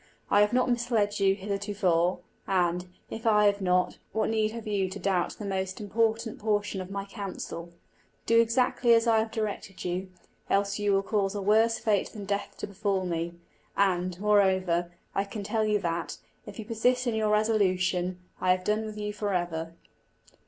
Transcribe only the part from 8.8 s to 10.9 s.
as I have directed you, else